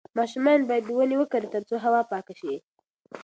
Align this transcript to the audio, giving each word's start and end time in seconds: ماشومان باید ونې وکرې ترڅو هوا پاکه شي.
ماشومان 0.17 0.59
باید 0.69 0.85
ونې 0.87 1.15
وکرې 1.19 1.47
ترڅو 1.53 1.75
هوا 1.85 2.01
پاکه 2.11 2.33
شي. 2.39 2.53